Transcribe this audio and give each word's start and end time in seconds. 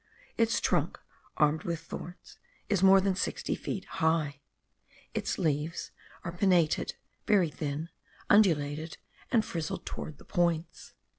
Its 0.35 0.59
trunk, 0.59 0.99
armed 1.37 1.61
with 1.63 1.79
thorns, 1.79 2.39
is 2.69 2.81
more 2.81 2.99
than 2.99 3.15
sixty 3.15 3.53
feet 3.53 3.85
high; 3.85 4.41
its 5.13 5.37
leaves 5.37 5.91
are 6.23 6.31
pinnated, 6.31 6.95
very 7.27 7.51
thin, 7.51 7.87
undulated, 8.27 8.97
and 9.31 9.45
frizzled 9.45 9.85
towards 9.85 10.17
the 10.17 10.25
points. 10.25 10.95